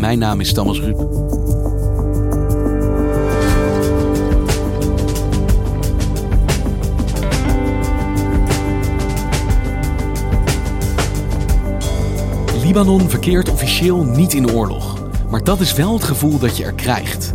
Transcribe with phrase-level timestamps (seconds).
[0.00, 0.98] Mijn naam is Thomas Ruip.
[12.62, 14.98] Libanon verkeert officieel niet in oorlog.
[15.30, 17.34] Maar dat is wel het gevoel dat je er krijgt.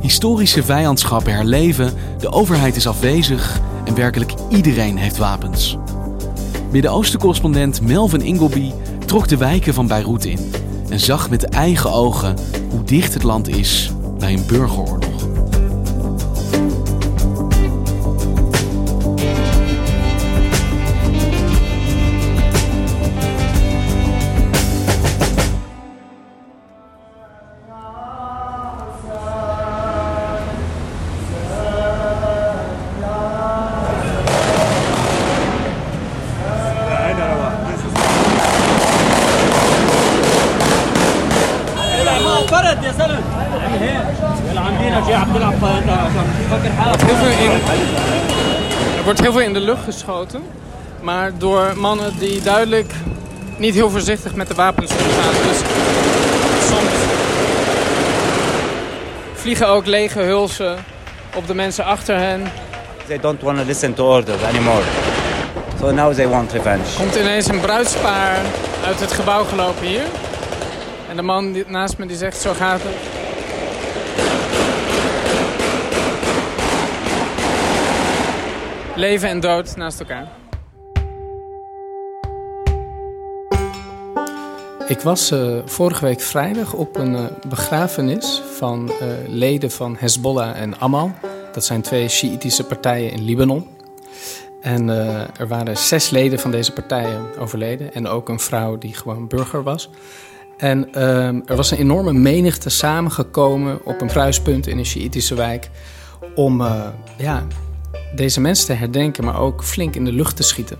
[0.00, 5.76] Historische vijandschappen herleven, de overheid is afwezig en werkelijk iedereen heeft wapens.
[6.70, 8.72] Midden-Oosten-correspondent Melvin Ingleby
[9.06, 10.61] trok de wijken van Beirut in
[10.92, 12.36] en zag met eigen ogen
[12.70, 15.11] hoe dicht het land is bij een burgeroorlog.
[48.96, 50.42] Er wordt heel veel in de lucht geschoten.
[51.00, 52.92] Maar door mannen die duidelijk
[53.56, 55.32] niet heel voorzichtig met de wapens omgaan.
[55.48, 55.58] Dus
[56.68, 56.90] soms
[59.34, 60.76] vliegen ook lege hulzen
[61.34, 62.52] op de mensen achter hen.
[63.06, 64.82] They don't want to listen to orders anymore.
[65.80, 66.82] So now they want revenge.
[66.96, 68.38] Komt ineens een bruidspaar
[68.84, 70.04] uit het gebouw gelopen hier.
[71.10, 73.21] En de man die, naast me die zegt, zo gaat het.
[78.96, 80.28] Leven en dood naast elkaar.
[84.86, 90.60] Ik was uh, vorige week vrijdag op een uh, begrafenis van uh, leden van Hezbollah
[90.60, 91.12] en Amal.
[91.52, 93.66] Dat zijn twee Sjiïtische partijen in Libanon.
[94.60, 94.88] En
[95.38, 97.94] er waren zes leden van deze partijen overleden.
[97.94, 99.90] En ook een vrouw die gewoon burger was.
[100.56, 100.94] En
[101.46, 105.70] er was een enorme menigte samengekomen op een kruispunt in een Sjiïtische wijk.
[106.34, 106.62] Om
[107.16, 107.46] ja,
[108.14, 110.78] deze mensen te herdenken, maar ook flink in de lucht te schieten.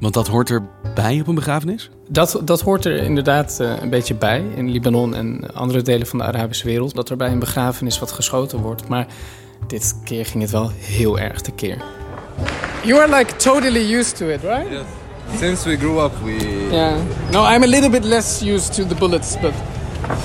[0.00, 1.90] Want dat hoort erbij op een begrafenis?
[2.08, 6.18] Dat, dat hoort er inderdaad uh, een beetje bij in Libanon en andere delen van
[6.18, 6.94] de Arabische wereld.
[6.94, 8.88] Dat er bij een begrafenis wat geschoten wordt.
[8.88, 9.06] Maar
[9.66, 11.76] dit keer ging het wel heel erg tekeer.
[12.84, 14.70] You are like totally used to it, right?
[14.70, 14.82] Yes.
[15.38, 16.68] Since we grew up, we.
[16.70, 16.96] Yeah.
[17.30, 19.52] No, I'm a little bit less used to the bullets, but.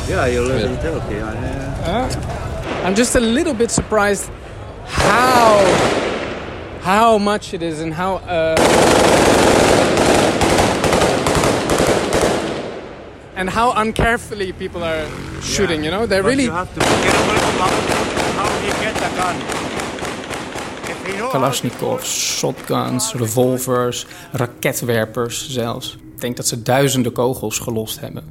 [0.08, 1.20] Yeah, you're a little bit okay.
[1.20, 4.30] Uh, I'm just a little bit surprised
[4.88, 5.60] how
[6.82, 8.56] how much it is and how uh,
[13.36, 15.06] and how uncarefully people are
[15.42, 15.84] shooting.
[15.84, 16.44] You know, they But really.
[16.44, 17.36] You have to be careful
[18.40, 19.36] how you get the gun.
[19.40, 25.98] You know Kalashnikovs, shotguns, revolvers, raketwerpers zelfs.
[26.16, 28.24] Ik denk dat ze duizenden kogels gelost hebben.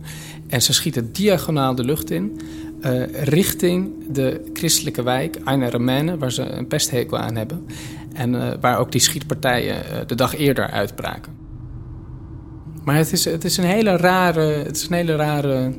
[0.49, 2.41] En ze schieten diagonaal de lucht in,
[2.83, 7.67] eh, richting de christelijke wijk Aina Ramene, waar ze een pesthekel aan hebben.
[8.13, 11.33] En eh, waar ook die schietpartijen eh, de dag eerder uitbraken.
[12.85, 15.73] Maar het is, het, is een hele rare, het is een hele rare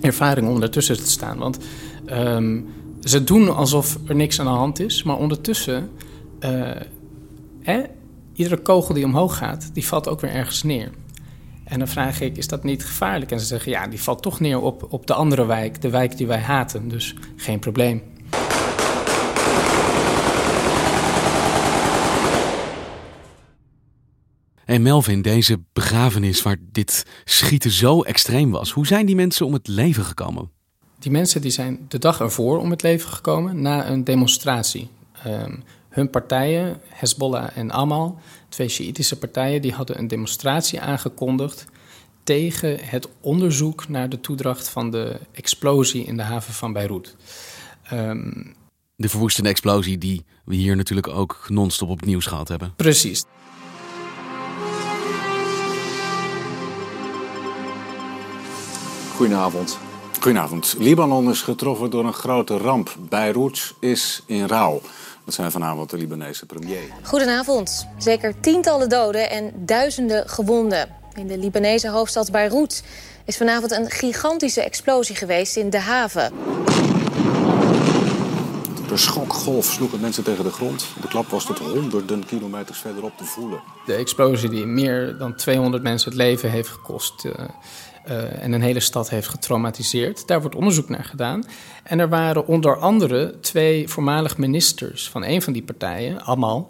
[0.00, 1.38] ervaring om ertussen te staan.
[1.38, 1.58] Want
[2.06, 2.60] ehm,
[3.00, 5.90] ze doen alsof er niks aan de hand is, maar ondertussen...
[7.62, 7.82] hè,
[8.34, 10.90] iedere kogel die omhoog gaat, die valt ook weer ergens neer.
[11.66, 13.30] En dan vraag ik, is dat niet gevaarlijk?
[13.30, 16.16] En ze zeggen, ja, die valt toch neer op, op de andere wijk, de wijk
[16.16, 16.88] die wij haten.
[16.88, 18.02] Dus geen probleem.
[24.64, 29.52] En Melvin, deze begrafenis waar dit schieten zo extreem was, hoe zijn die mensen om
[29.52, 30.50] het leven gekomen?
[30.98, 34.88] Die mensen die zijn de dag ervoor om het leven gekomen na een demonstratie.
[35.22, 35.54] Ehm,
[35.96, 41.64] hun partijen, Hezbollah en Amal, twee Sjiïtische partijen, die hadden een demonstratie aangekondigd
[42.22, 47.16] tegen het onderzoek naar de toedracht van de explosie in de haven van Beirut.
[47.82, 48.44] Ehm,
[48.96, 52.72] de verwoestende explosie die we hier natuurlijk ook non-stop op het nieuws gehad hebben.
[52.76, 53.24] Precies.
[59.14, 59.78] Goedenavond.
[60.20, 60.76] Goedenavond.
[60.78, 62.96] Libanon is getroffen door een grote ramp.
[63.08, 64.80] Beirut is in rouw.
[65.26, 66.82] Dat zijn vanavond de Libanese premier.
[67.02, 67.86] Goedenavond.
[67.98, 70.88] Zeker tientallen doden en duizenden gewonden.
[71.14, 72.84] In de Libanese hoofdstad Beirut
[73.24, 76.32] is vanavond een gigantische explosie geweest in de haven.
[78.88, 80.86] De schokgolf sloegen mensen tegen de grond.
[81.00, 83.60] De klap was tot honderden kilometers verderop te voelen.
[83.86, 87.24] De explosie die meer dan 200 mensen het leven heeft gekost...
[87.24, 87.32] Uh,
[88.08, 90.26] uh, en een hele stad heeft getraumatiseerd.
[90.26, 91.44] Daar wordt onderzoek naar gedaan.
[91.82, 96.68] En er waren onder andere twee voormalig ministers van een van die partijen, allemaal,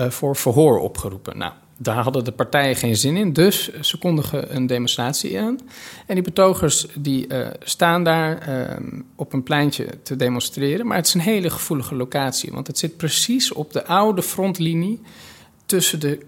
[0.00, 1.38] uh, voor verhoor opgeroepen.
[1.38, 5.58] Nou, daar hadden de partijen geen zin in, dus ze kondigen een demonstratie aan.
[6.06, 8.48] En die betogers die uh, staan daar
[9.16, 10.86] op een pleintje te demonstreren.
[10.86, 15.00] Maar het is een hele gevoelige locatie, want het zit precies op de oude frontlinie
[15.66, 16.18] tussen, de,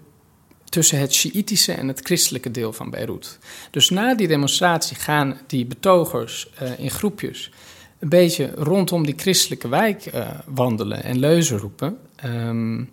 [0.69, 3.39] tussen het Sjiïtische en het christelijke deel van Beirut.
[3.71, 7.51] Dus na die demonstratie gaan die betogers uh, in groepjes
[7.99, 10.11] een beetje rondom die christelijke wijk
[10.45, 11.97] wandelen en leuzen roepen.
[12.25, 12.89] Um,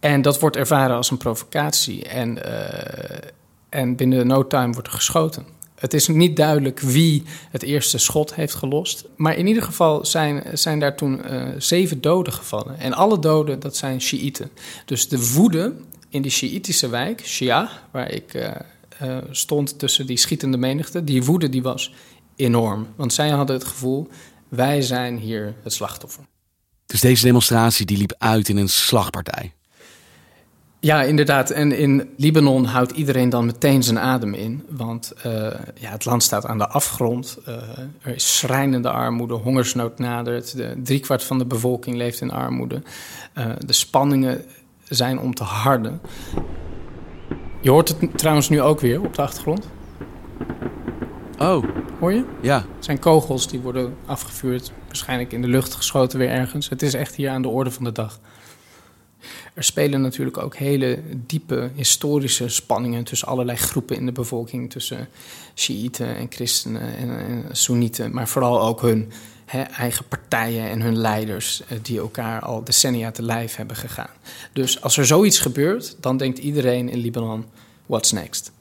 [0.00, 2.04] en dat wordt ervaren als een provocatie.
[2.04, 3.18] En, uh,
[3.68, 5.46] en binnen no time wordt er geschoten.
[5.74, 9.04] Het is niet duidelijk wie het eerste schot heeft gelost.
[9.16, 11.22] Maar in ieder geval zijn, zijn daar toen
[11.58, 12.78] zeven doden gevallen.
[12.78, 14.50] En alle doden, dat zijn Shiiten.
[14.84, 15.74] Dus de woede
[16.14, 18.34] in die Shiïtische wijk, Shia, waar ik
[19.02, 21.92] uh, stond tussen die schietende menigte, die woede die was
[22.36, 22.86] enorm.
[22.96, 24.08] Want zij hadden het gevoel,
[24.48, 26.24] wij zijn hier het slachtoffer.
[26.86, 29.52] Dus deze demonstratie die liep uit in een slagpartij?
[30.80, 31.50] Ja, inderdaad.
[31.50, 34.64] En in Libanon houdt iedereen dan meteen zijn adem in.
[34.68, 35.32] Want uh,
[35.74, 37.38] ja, het land staat aan de afgrond.
[37.48, 37.54] Uh,
[38.02, 40.56] er is schrijnende armoede, hongersnood nadert.
[40.56, 42.82] De driekwart van de bevolking leeft in armoede.
[43.38, 44.44] Uh, de spanningen
[44.88, 46.00] zijn om te harden.
[47.60, 49.68] Je hoort het trouwens nu ook weer op de achtergrond.
[51.38, 51.64] Oh.
[52.00, 52.24] Hoor je?
[52.40, 52.56] Ja.
[52.76, 54.72] Het zijn kogels die worden afgevuurd.
[54.86, 56.68] Waarschijnlijk in de lucht geschoten weer ergens.
[56.68, 58.20] Het is echt hier aan de orde van de dag.
[59.54, 65.08] Er spelen natuurlijk ook hele diepe historische spanningen tussen allerlei groepen in de bevolking, tussen
[65.54, 69.12] Shiiten en christenen en, en Soenieten, maar vooral ook hun
[69.76, 74.10] eigen partijen en hun leiders eh, die elkaar al decennia te lijf hebben gegaan.
[74.52, 77.44] Dus als er zoiets gebeurt, dan denkt iedereen in Libanon:
[77.86, 78.52] what's next?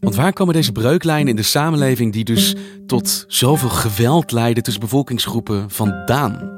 [0.00, 2.54] Want waar komen deze breuklijnen in de samenleving die dus
[2.86, 6.53] tot zoveel geweld leiden tussen bevolkingsgroepen vandaan?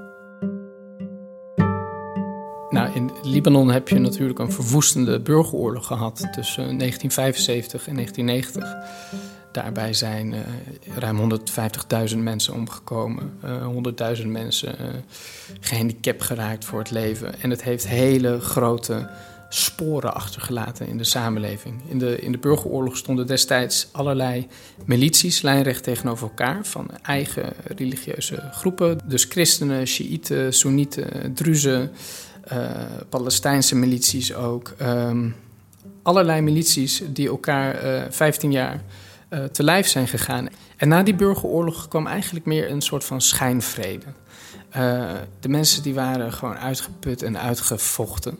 [3.36, 8.74] Libanon heb je natuurlijk een verwoestende burgeroorlog gehad tussen 1975 en 1990.
[9.52, 10.40] Daarbij zijn uh,
[10.96, 11.30] ruim
[12.10, 14.86] 150.000 mensen omgekomen, uh, 100.000 mensen uh,
[15.60, 17.40] gehandicapt geraakt voor het leven.
[17.40, 19.08] En het heeft hele grote
[19.48, 21.80] sporen achtergelaten in de samenleving.
[21.88, 24.46] In de, in de burgeroorlog stonden destijds allerlei
[24.84, 28.98] milities lijnrecht tegenover elkaar van eigen religieuze groepen.
[29.04, 31.90] Dus christenen, Shiiten, Soenieten, Druzen,
[33.08, 34.74] Palestijnse milities ook.
[34.82, 35.34] Um,
[36.02, 38.82] allerlei milities die elkaar uh, 15 jaar
[39.30, 40.48] uh, te lijf zijn gegaan.
[40.76, 44.06] En na die burgeroorlog kwam eigenlijk meer een soort van schijnvrede.
[45.40, 48.38] De mensen die waren gewoon uitgeput en uitgevochten.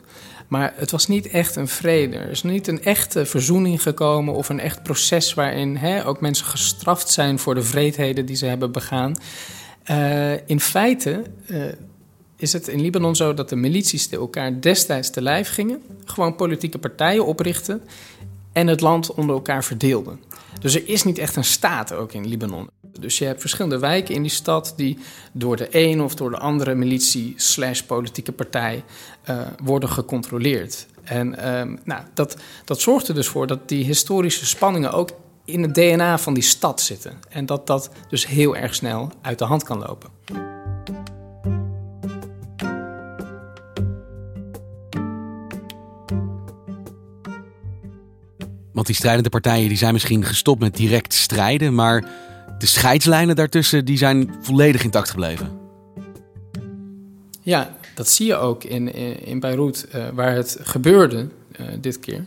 [0.49, 2.16] Maar het was niet echt een vrede.
[2.16, 6.47] Er is niet een echte verzoening gekomen of een echt proces waarin hè, ook mensen
[6.47, 9.16] gestraft zijn voor de vreedheden die ze hebben begaan.
[10.47, 11.23] In feite
[12.37, 16.37] is het in Libanon zo dat de milities die elkaar destijds te lijf gingen, gewoon
[16.37, 17.83] politieke partijen oprichten
[18.52, 20.21] en het land onder elkaar verdeelden.
[20.61, 22.71] Dus er is niet echt een staat ook in Libanon.
[23.00, 24.99] Dus je hebt verschillende wijken in die stad die
[25.33, 28.85] door de een of door de andere militie slash politieke partij
[29.31, 30.87] uh, worden gecontroleerd.
[31.02, 35.11] En uh, nou, dat, dat zorgt er dus voor dat die historische spanningen ook
[35.45, 37.19] in het DNA van die stad zitten.
[37.28, 40.11] En dat dat dus heel erg snel uit de hand kan lopen.
[48.76, 52.04] Want die strijdende partijen die zijn misschien gestopt met direct strijden, maar
[52.59, 55.59] de scheidslijnen daartussen die zijn volledig intact gebleven.
[57.42, 58.95] Ja, dat zie je ook in,
[59.26, 61.28] in Beirut, uh, waar het gebeurde
[61.61, 62.25] uh, dit keer.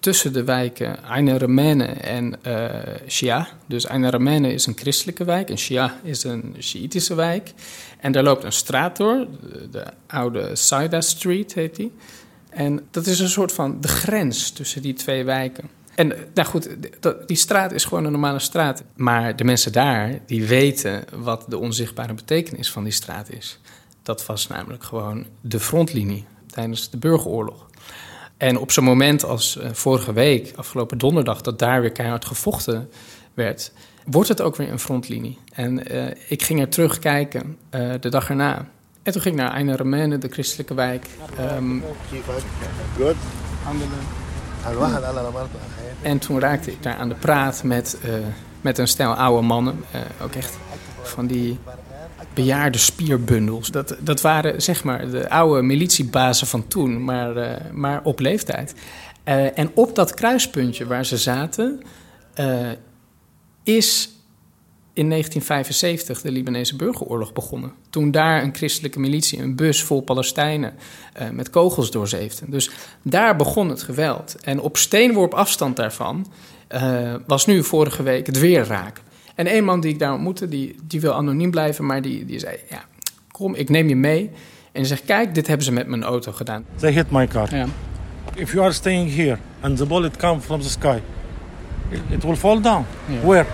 [0.00, 2.64] Tussen de wijken Ain Ramene en uh,
[3.08, 3.48] Shia.
[3.66, 7.52] Dus Ain Ramene is een christelijke wijk en Shia is een Shiïtische wijk.
[8.00, 11.92] En daar loopt een straat door, de, de oude Saida Street heet die.
[12.50, 15.77] En dat is een soort van de grens tussen die twee wijken.
[15.98, 16.68] En nou goed,
[17.26, 18.82] die straat is gewoon een normale straat.
[18.96, 23.58] Maar de mensen daar, die weten wat de onzichtbare betekenis van die straat is.
[24.02, 27.66] Dat was namelijk gewoon de frontlinie tijdens de burgeroorlog.
[28.36, 32.90] En op zo'n moment als uh, vorige week, afgelopen donderdag, dat daar weer keihard gevochten
[33.34, 33.72] werd,
[34.04, 35.38] wordt het ook weer een frontlinie.
[35.52, 38.68] En uh, ik ging er terugkijken uh, de dag erna.
[39.02, 41.06] En toen ging ik naar Aina Remene, de christelijke wijk.
[41.56, 41.82] Um,
[46.02, 48.12] en toen raakte ik daar aan de praat met, uh,
[48.60, 49.84] met een stel oude mannen.
[50.22, 50.58] ook echt
[51.02, 51.58] van die
[52.34, 53.70] bejaarde spierbundels.
[53.70, 58.74] Dat, dat waren zeg maar de oude militiebazen van toen, maar, uh, maar op leeftijd.
[59.54, 61.82] En op dat kruispuntje waar ze zaten,
[63.62, 64.17] is
[64.98, 67.72] in 1975 de Libanese burgeroorlog begonnen.
[67.90, 70.74] Toen daar een christelijke militie een bus vol Palestijnen
[71.32, 72.44] met kogels doorzeefde.
[72.48, 72.70] Dus
[73.02, 74.36] daar begon het geweld.
[74.40, 76.26] En op steenworp afstand daarvan
[77.26, 79.02] was nu vorige week het weer raak.
[79.34, 82.38] En een man die ik daar ontmoette, die, die wil anoniem blijven, maar die, die
[82.38, 82.84] zei: Ja,
[83.30, 84.30] kom, ik neem je mee.
[84.72, 86.64] En hij zegt: Kijk, dit hebben ze met mijn auto gedaan.
[86.76, 87.54] They hit my car.
[87.54, 87.68] Yeah.
[88.34, 91.00] If you are staying here and the bullet comes from the sky,
[92.10, 92.86] it, will fall down.
[93.22, 93.46] Where?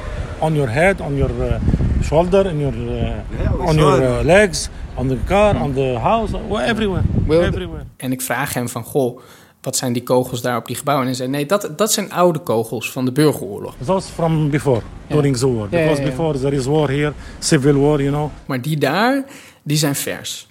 [0.44, 1.54] On your head, on your uh,
[2.02, 6.36] shoulder, in your, uh, on your uh, legs, on the car, on the house,
[6.66, 7.02] everywhere.
[7.28, 7.84] everywhere.
[7.96, 9.20] En ik vraag hem van, goh,
[9.60, 11.06] wat zijn die kogels daar op die gebouwen?
[11.06, 13.74] En hij zei, nee, dat, dat zijn oude kogels van de burgeroorlog.
[13.84, 15.16] Those from before, yeah.
[15.16, 15.68] during the war.
[15.68, 18.30] Because yeah, before there is war here, civil war, you know.
[18.46, 19.24] Maar die daar,
[19.62, 20.48] die zijn vers.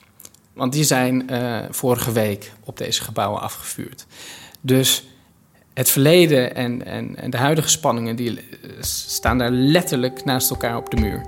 [0.54, 4.06] Want die zijn uh, vorige week op deze gebouwen afgevuurd.
[4.62, 5.08] Dus
[5.74, 8.16] het verleden en, en, en de huidige spanningen...
[8.16, 8.40] die
[8.80, 11.22] staan daar letterlijk naast elkaar op de muur.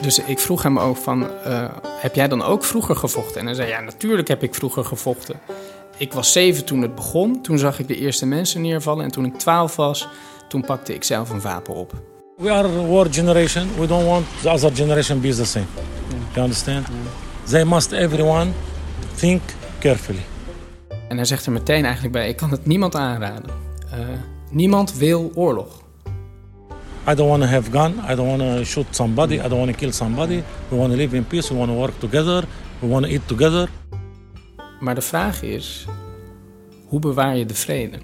[0.00, 3.40] Dus ik vroeg hem ook van, uh, heb jij dan ook vroeger gevochten?
[3.40, 5.40] En hij zei, ja, natuurlijk heb ik vroeger gevochten.
[5.96, 7.42] Ik was zeven toen het begon.
[7.42, 9.04] Toen zag ik de eerste mensen neervallen.
[9.04, 10.08] En toen ik twaalf was,
[10.48, 11.92] toen pakte ik zelf een wapen op.
[12.36, 13.68] We are a war generation.
[13.78, 15.66] We don't want the other generation be the same.
[16.32, 16.86] You understand?
[17.44, 18.50] They must everyone
[19.14, 19.42] think
[19.78, 20.37] carefully.
[21.08, 23.50] En hij zegt er meteen eigenlijk bij, ik kan het niemand aanraden.
[23.94, 24.08] Uh,
[24.50, 25.82] niemand wil oorlog.
[27.08, 27.94] I don't want to have gun.
[28.10, 29.34] I don't want to shoot somebody.
[29.34, 30.42] I don't want to kill somebody.
[30.68, 31.48] We want to live in peace.
[31.48, 32.44] We want to work together.
[32.78, 33.68] We want to eat together.
[34.80, 35.86] Maar de vraag is,
[36.86, 37.98] hoe bewaar je de vrede?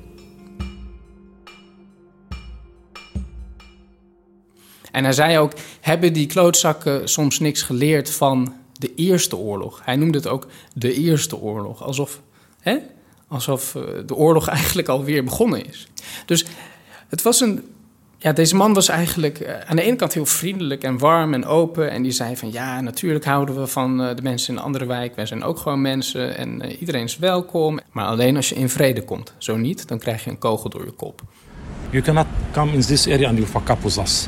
[4.91, 9.81] En hij zei ook, hebben die klootzakken soms niks geleerd van de Eerste Oorlog?
[9.85, 12.21] Hij noemde het ook de Eerste Oorlog, alsof,
[12.61, 12.79] hè?
[13.35, 15.89] Alsof eh, de oorlog eigenlijk alweer begonnen is.
[16.27, 16.45] Dus
[17.09, 17.63] het was een
[18.19, 21.47] ja, deze man was eigenlijk eh, aan de ene kant heel vriendelijk en warm en
[21.47, 21.91] open.
[21.91, 24.87] En die zei van ja, natuurlijk houden we van eh, de mensen in een andere
[24.87, 25.17] wijk.
[25.17, 27.81] Wij zijn ook gewoon mensen en iedereen is welkom.
[27.93, 29.35] Maar alleen als je in vrede komt.
[29.39, 31.23] Zo niet, dan krijg je een kogel door je kop.
[31.91, 34.27] You cannot come in this area and you fuck up with us.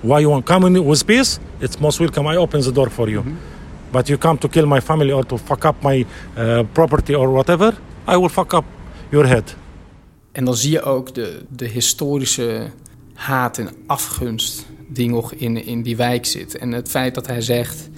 [0.00, 1.38] Why you want come in with peace?
[1.58, 2.32] It's most welcome.
[2.34, 3.22] I open the door for you.
[3.22, 3.52] Mm -hmm.
[3.92, 6.06] But you come to kill my family or to fuck up my
[6.38, 7.74] uh, property or whatever,
[8.08, 8.64] I will fuck up
[9.08, 9.56] your head.
[10.32, 12.70] En dan zie je ook de, de historische
[13.14, 16.58] haat en afgunst die nog in, in die wijk zit.
[16.58, 17.88] En het feit dat hij zegt: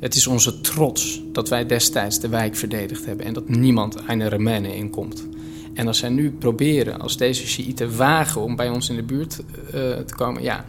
[0.00, 4.28] Het is onze trots dat wij destijds de wijk verdedigd hebben en dat niemand een
[4.28, 5.26] remene inkomt.
[5.74, 9.40] En als zij nu proberen, als deze Shiiten wagen om bij ons in de buurt
[9.64, 10.64] uh, te komen, ja,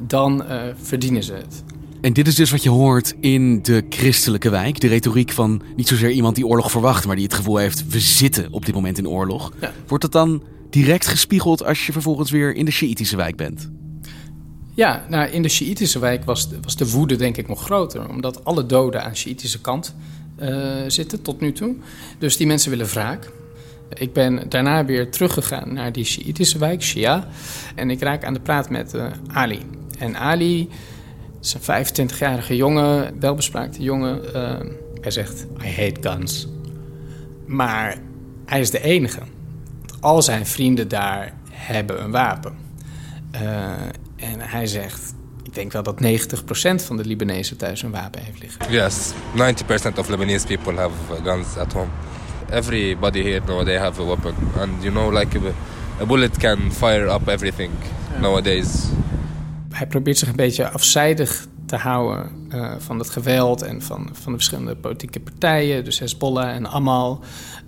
[0.00, 1.64] dan uh, verdienen ze het.
[2.04, 4.80] En dit is dus wat je hoort in de christelijke wijk.
[4.80, 8.00] De retoriek van niet zozeer iemand die oorlog verwacht, maar die het gevoel heeft: we
[8.00, 9.52] zitten op dit moment in oorlog.
[9.60, 9.72] Ja.
[9.86, 13.70] Wordt dat dan direct gespiegeld als je vervolgens weer in de Sjiitische wijk bent?
[14.74, 18.08] Ja, nou, in de Sjiitische wijk was, was de woede denk ik nog groter.
[18.08, 19.94] Omdat alle doden aan Sjiitische kant
[20.42, 21.74] uh, zitten tot nu toe.
[22.18, 23.30] Dus die mensen willen wraak.
[23.94, 27.28] Ik ben daarna weer teruggegaan naar die Sjiitische wijk, Shia.
[27.74, 29.60] En ik raak aan de praat met uh, Ali.
[29.98, 30.68] En Ali
[31.44, 34.22] is een 25-jarige jongen, welbespraakte jongen.
[34.34, 34.70] Uh,
[35.00, 36.48] hij zegt, I hate guns.
[37.46, 37.96] Maar
[38.44, 39.20] hij is de enige
[40.04, 42.56] al zijn vrienden daar hebben een wapen.
[43.34, 43.40] Uh,
[44.16, 48.40] en hij zegt, ik denk wel dat 90% van de Libanezen thuis een wapen heeft
[48.40, 48.72] liggen.
[48.72, 49.12] Yes,
[49.92, 51.88] 90% of Lebanese people have guns at home.
[52.50, 54.34] Everybody here nowadays have a weapon.
[54.58, 55.38] And you know, like
[56.00, 57.70] a, bullet can fire up everything
[58.20, 58.86] nowadays.
[59.84, 64.32] Hij probeert zich een beetje afzijdig te houden uh, van het geweld en van, van
[64.32, 67.20] de verschillende politieke partijen, dus Hezbollah en Amal.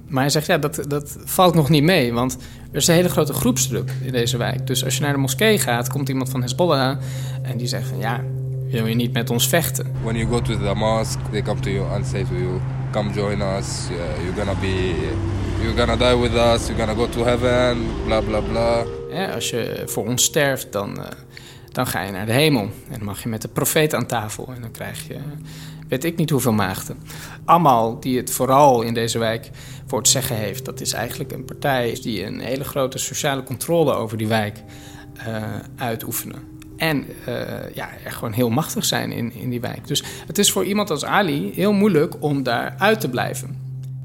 [0.08, 2.36] Maar hij zegt, ja, dat, dat valt nog niet mee, want
[2.70, 4.66] er is een hele grote groepsdruk in deze wijk.
[4.66, 6.98] Dus als je naar de moskee gaat, komt iemand van Hezbollah
[7.42, 8.24] en die zegt van, ja,
[8.70, 9.86] Wil je niet met ons vechten?
[10.02, 13.12] When you go to the mosque, they come to you and say to you, "Come
[13.12, 13.88] join us.
[14.22, 14.94] You're gonna be,
[15.62, 16.66] you're gonna die with us.
[16.66, 18.84] You're gonna go to heaven." Bla bla bla.
[19.10, 21.10] Ja, als je voor ons sterft, dan, eh,
[21.76, 22.62] dan ga je naar de hemel.
[22.62, 24.52] En dan mag je met de profeet aan tafel.
[24.54, 25.16] En dan krijg je,
[25.88, 26.96] weet ik niet hoeveel maagden.
[27.44, 29.50] Amal, die het vooral in deze wijk
[29.86, 30.64] voor het zeggen heeft...
[30.64, 34.62] dat is eigenlijk een partij die een hele grote sociale controle over die wijk
[35.18, 35.42] uh,
[35.76, 36.42] uitoefenen.
[36.76, 39.86] En uh, ja, gewoon heel machtig zijn in, in die wijk.
[39.86, 43.56] Dus het is voor iemand als Ali heel moeilijk om daar uit te blijven.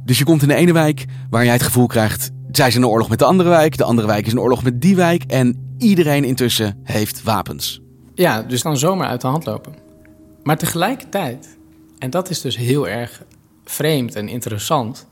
[0.05, 2.31] Dus je komt in de ene wijk waar jij het gevoel krijgt...
[2.51, 4.81] zij zijn in oorlog met de andere wijk, de andere wijk is in oorlog met
[4.81, 5.23] die wijk...
[5.23, 7.81] en iedereen intussen heeft wapens.
[8.13, 9.75] Ja, dus dan zomaar uit de hand lopen.
[10.43, 11.57] Maar tegelijkertijd,
[11.97, 13.23] en dat is dus heel erg
[13.65, 15.09] vreemd en interessant...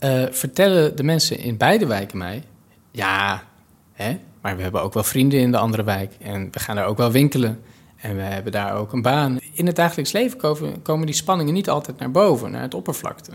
[0.00, 2.42] Uh, vertellen de mensen in beide wijken mij...
[2.90, 3.44] ja,
[3.92, 6.12] hè, maar we hebben ook wel vrienden in de andere wijk.
[6.20, 7.60] En we gaan daar ook wel winkelen.
[7.96, 9.38] En we hebben daar ook een baan.
[9.52, 13.32] In het dagelijks leven komen, komen die spanningen niet altijd naar boven, naar het oppervlakte.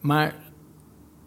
[0.00, 0.34] Maar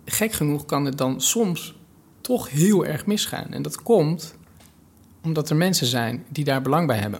[0.05, 1.75] gek genoeg kan het dan soms
[2.23, 3.47] toch heel erg misgaan.
[3.49, 4.35] En dat komt
[5.23, 7.19] omdat er mensen zijn die daar belang bij hebben.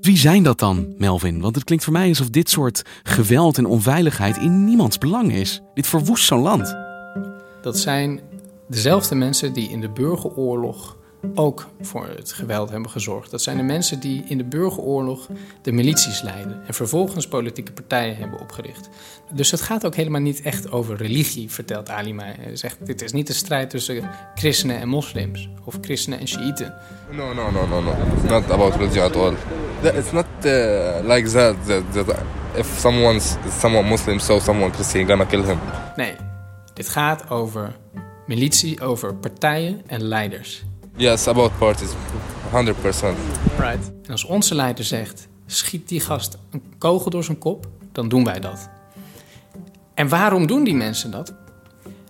[0.00, 1.40] Wie zijn dat dan, Melvin?
[1.40, 5.60] Want het klinkt voor mij alsof dit soort geweld en onveiligheid in niemands belang is.
[5.74, 6.76] Dit verwoest zo'n land.
[7.62, 8.20] Dat zijn
[8.68, 10.96] dezelfde mensen die in de burgeroorlog
[11.34, 13.30] ook voor het geweld hebben gezorgd.
[13.30, 15.28] Dat zijn de mensen die in de burgeroorlog
[15.62, 18.88] de milities leiden en vervolgens politieke partijen hebben opgericht.
[19.32, 22.34] Dus het gaat ook helemaal niet echt over religie, vertelt Ali mij.
[22.40, 26.74] Hij zegt, dit is niet de strijd tussen christenen en moslims of christenen en shiiten.
[27.10, 27.94] No, no, no, no, no.
[28.28, 29.34] Not about religion at all.
[29.82, 32.16] It's not uh, like that, that, that
[32.56, 35.58] if someone's someone Muslim so someone Christian, gonna kill him.
[35.96, 36.14] Nee,
[36.74, 37.76] dit gaat over
[38.26, 40.64] militie, over partijen en leiders.
[40.96, 41.90] Yes, about parties.
[41.90, 41.94] 100%.
[43.58, 43.92] Right.
[44.02, 48.24] En als onze leider zegt, schiet die gast een kogel door zijn kop, dan doen
[48.24, 48.68] wij dat.
[49.94, 51.34] En waarom doen die mensen dat?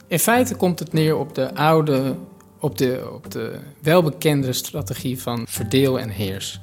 [0.06, 2.16] In feite komt het neer op de oude,
[2.60, 6.60] op de, op de welbekende strategie van verdeel en heers.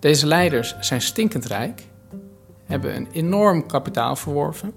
[0.00, 1.82] Deze leiders zijn stinkend rijk,
[2.64, 4.72] hebben een enorm kapitaal verworven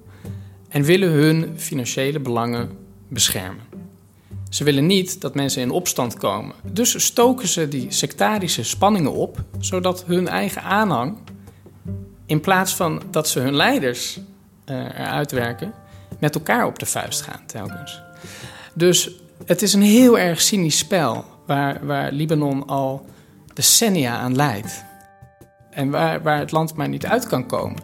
[0.70, 2.70] en willen hun financiële belangen
[3.08, 3.65] beschermen.
[4.50, 6.56] Ze willen niet dat mensen in opstand komen.
[6.72, 11.18] Dus stoken ze die sectarische spanningen op, zodat hun eigen aanhang,
[12.26, 14.20] in plaats van dat ze hun leiders
[14.66, 15.74] uh, eruit werken,
[16.20, 18.02] met elkaar op de vuist gaan telkens.
[18.74, 19.12] Dus
[19.46, 23.06] het is een heel erg cynisch spel waar, waar Libanon al
[23.54, 24.84] decennia aan leidt.
[25.70, 27.84] En waar, waar het land maar niet uit kan komen.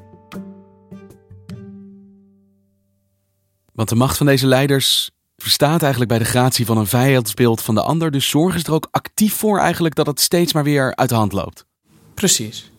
[3.74, 7.76] Want de macht van deze leiders verstaat eigenlijk bij de gratie van een vijandsbeeld van
[7.76, 8.12] de ander.
[8.12, 11.16] Dus zorgen ze er ook actief voor eigenlijk dat het steeds maar weer uit de
[11.16, 11.66] hand loopt.
[12.14, 12.72] Precies,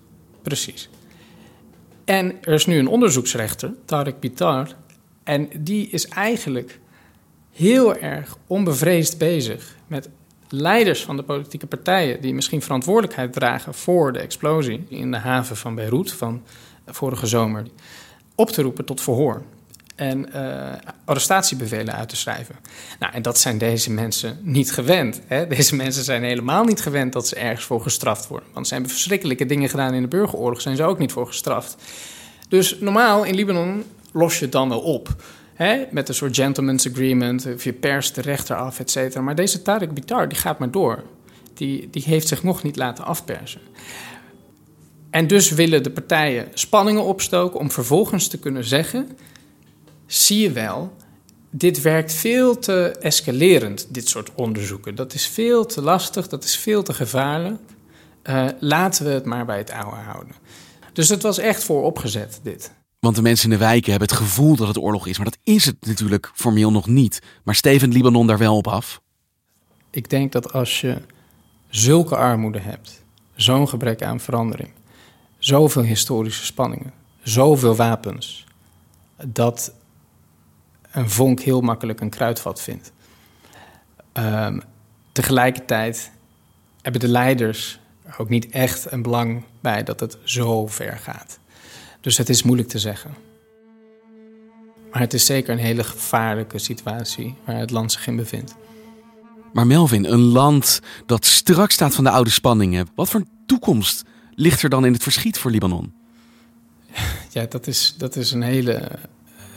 [0.42, 0.88] precies.
[2.04, 4.68] En er is nu een onderzoeksrechter, Tarek Bitar.
[5.24, 6.80] En die is eigenlijk
[7.52, 10.08] heel erg onbevreesd bezig met
[10.48, 12.20] leiders van de politieke partijen...
[12.20, 16.42] die misschien verantwoordelijkheid dragen voor de explosie in de haven van Beirut van
[16.86, 17.66] vorige zomer...
[18.34, 19.42] op te roepen tot verhoor
[19.94, 20.72] en uh,
[21.04, 22.54] arrestatiebevelen uit te schrijven.
[22.98, 25.20] Nou, en dat zijn deze mensen niet gewend.
[25.26, 25.46] Hè?
[25.56, 28.48] Deze mensen zijn helemaal niet gewend dat ze ergens voor gestraft worden.
[28.52, 31.76] Want ze hebben verschrikkelijke dingen gedaan in de burgeroorlog, zijn ze ook niet voor gestraft.
[32.48, 35.16] Dus normaal in Libanon los je het dan wel op.
[35.54, 35.84] Hè?
[35.90, 39.22] Met een soort gentleman's agreement, of je perst de rechter af, et cetera.
[39.22, 41.02] Maar deze Tarek Bitar, die gaat maar door.
[41.54, 43.60] Die, die heeft zich nog niet laten afpersen.
[45.10, 49.08] En dus willen de partijen spanningen opstoken om vervolgens te kunnen zeggen
[50.14, 50.96] zie je wel,
[51.50, 54.94] dit werkt veel te escalerend, dit soort onderzoeken.
[54.94, 57.60] Dat is veel te lastig, dat is veel te gevaarlijk.
[58.24, 60.34] Uh, laten we het maar bij het oude houden.
[60.92, 62.72] Dus het was echt vooropgezet, dit.
[62.98, 65.38] Want de mensen in de wijken hebben het gevoel dat het oorlog is, maar dat
[65.42, 67.22] is het natuurlijk formeel nog niet.
[67.42, 69.00] Maar Steven Libanon daar wel op af?
[69.90, 70.96] Ik denk dat als je
[71.68, 73.02] zulke armoede hebt,
[73.34, 74.70] zo'n gebrek aan verandering,
[75.38, 78.44] zoveel historische spanningen, zoveel wapens,
[79.26, 79.72] dat
[80.92, 82.92] een vonk heel makkelijk een kruidvat vindt.
[84.12, 84.62] Um,
[85.12, 86.10] tegelijkertijd
[86.82, 87.80] hebben de leiders
[88.18, 91.38] ook niet echt een belang bij dat het zo ver gaat.
[92.00, 93.14] Dus het is moeilijk te zeggen.
[94.92, 98.54] Maar het is zeker een hele gevaarlijke situatie waar het land zich in bevindt.
[99.52, 102.88] Maar Melvin, een land dat strak staat van de oude spanningen.
[102.94, 104.02] Wat voor toekomst
[104.34, 105.92] ligt er dan in het verschiet voor Libanon?
[107.30, 108.90] Ja, dat is, dat is een, hele,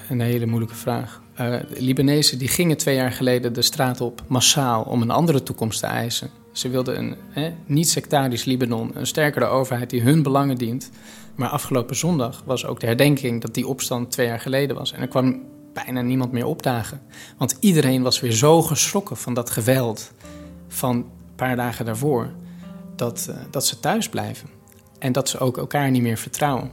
[0.10, 1.22] een hele moeilijke vraag.
[1.40, 5.80] Uh, Libanezen die gingen twee jaar geleden de straat op massaal om een andere toekomst
[5.80, 6.30] te eisen.
[6.52, 6.98] Ze wilden
[7.34, 10.90] een niet-sectarisch Libanon, een sterkere overheid die hun belangen dient.
[11.36, 14.92] Maar afgelopen zondag was ook de herdenking dat die opstand twee jaar geleden was.
[14.92, 15.42] En er kwam
[15.74, 17.02] bijna niemand meer opdagen.
[17.38, 20.12] Want iedereen was weer zo geschrokken van dat geweld
[20.68, 22.30] van een paar dagen daarvoor,
[22.96, 24.50] dat, uh, dat ze thuis blijven.
[25.00, 26.72] En dat ze ook elkaar niet meer vertrouwen.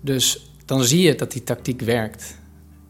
[0.00, 2.38] Dus dan zie je dat die tactiek werkt.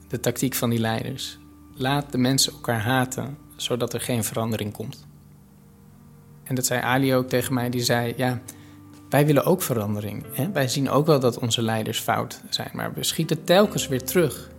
[0.09, 1.39] De tactiek van die leiders.
[1.75, 5.07] Laat de mensen elkaar haten, zodat er geen verandering komt.
[6.45, 8.41] En dat zei Ali ook tegen mij, die zei, ja,
[9.09, 10.25] wij willen ook verandering.
[10.33, 10.51] Hè?
[10.53, 14.51] Wij zien ook wel dat onze leiders fout zijn, maar we schieten telkens weer terug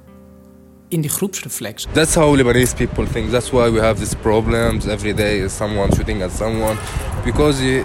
[0.88, 1.86] in die groepsreflex.
[1.92, 3.30] That's how Lebanese people think.
[3.30, 5.44] That's why we have these problems every day.
[5.44, 6.76] Is someone shooting at someone
[7.24, 7.84] because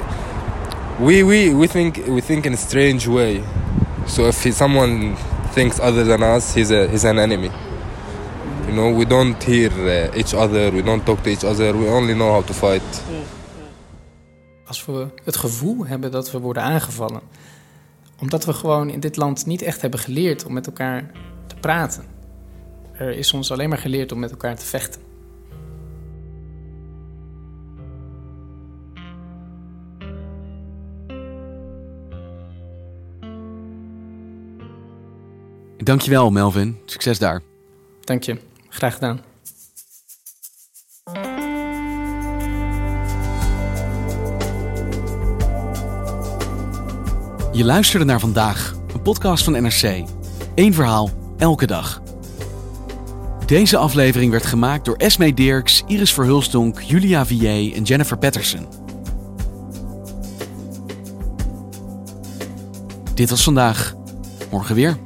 [0.98, 3.42] we we we think we think in a strange way.
[4.07, 5.16] So if someone
[5.55, 7.51] thinks other than us, he's a he's an enemy.
[8.67, 10.73] You know, we don't hear uh, each other.
[10.73, 11.79] We don't talk to each other.
[11.79, 13.03] We only know how to fight.
[14.67, 17.21] Als we het gevoel hebben dat we worden aangevallen,
[18.21, 21.11] omdat we gewoon in dit land niet echt hebben geleerd om met elkaar
[21.47, 22.14] te praten
[22.97, 25.01] er is ons alleen maar geleerd om met elkaar te vechten.
[35.85, 36.79] Dankjewel, Melvin.
[36.85, 37.42] Succes daar.
[38.05, 38.37] Dank je.
[38.68, 39.20] Graag gedaan.
[47.53, 50.05] Je luisterde naar vandaag, een podcast van NRC.
[50.55, 52.03] Eén verhaal, elke dag.
[53.47, 58.66] Deze aflevering werd gemaakt door Esme Dirks, Iris Verhulstonk, Julia Vier en Jennifer Patterson.
[63.14, 63.94] Dit was vandaag.
[64.51, 64.97] Morgen weer.